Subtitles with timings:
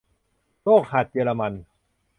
[0.61, 1.53] โรคหัดเยอรมัน